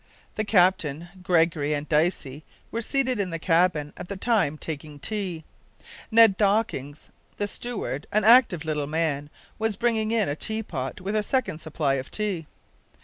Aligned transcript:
The 0.33 0.43
captain, 0.43 1.09
Gregory, 1.21 1.75
and 1.75 1.87
Dicey 1.87 2.43
were 2.71 2.81
seated 2.81 3.19
in 3.19 3.29
the 3.29 3.37
cabin 3.37 3.93
at 3.95 4.09
the 4.09 4.17
time 4.17 4.57
taking 4.57 4.97
tea. 4.97 5.43
Ned 6.09 6.37
Dawkins, 6.37 7.11
the 7.37 7.47
steward, 7.47 8.07
an 8.11 8.23
active 8.23 8.65
little 8.65 8.87
man, 8.87 9.29
was 9.59 9.75
bringing 9.75 10.09
in 10.09 10.27
a 10.27 10.35
tea 10.35 10.63
pot 10.63 11.01
with 11.01 11.15
a 11.15 11.21
second 11.21 11.61
supply 11.61 11.97
of 12.01 12.09
tea. 12.09 12.47